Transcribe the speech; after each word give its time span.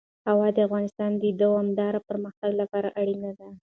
هوا 0.27 0.47
د 0.55 0.57
افغانستان 0.67 1.11
د 1.17 1.23
دوامداره 1.41 1.99
پرمختګ 2.09 2.51
لپاره 2.61 2.87
اړین 2.99 3.21
دي. 3.39 3.51